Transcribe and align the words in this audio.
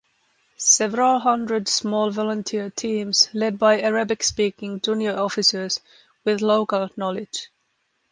Several 0.57 1.19
hundred 1.19 1.67
small 1.67 2.09
volunteer 2.09 2.71
teams 2.71 3.29
led 3.35 3.59
by 3.59 3.79
Arabic 3.79 4.23
speaking 4.23 4.81
junior 4.81 5.15
officers 5.15 5.79
with 6.25 6.41
local 6.41 6.89
knowledge. 6.97 7.49